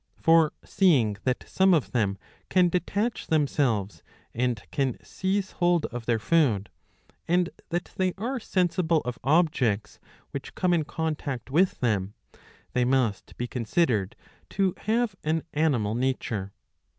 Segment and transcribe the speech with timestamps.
[0.17, 2.17] For seeing that some of them
[2.49, 3.33] can detach 681b.
[3.43, 3.49] iv.
[3.51, 3.61] 5.
[3.61, 6.71] 105 themselves and can seize hold of their food,
[7.27, 9.99] and that they are sensible of objects
[10.31, 12.13] which come in contact with tljem,
[12.73, 14.15] they must be considered
[14.49, 16.51] to have an animal nature.